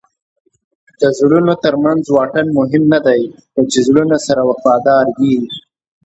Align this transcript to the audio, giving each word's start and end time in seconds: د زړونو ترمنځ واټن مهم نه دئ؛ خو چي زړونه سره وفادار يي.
د 0.99 1.01
زړونو 1.17 1.53
ترمنځ 1.63 2.03
واټن 2.15 2.47
مهم 2.59 2.83
نه 2.93 2.99
دئ؛ 3.05 3.21
خو 3.53 3.61
چي 3.71 3.79
زړونه 3.87 4.17
سره 4.27 4.41
وفادار 4.49 5.05
يي. 5.19 5.37